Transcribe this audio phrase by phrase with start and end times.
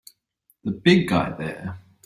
[0.63, 1.77] The big guy there!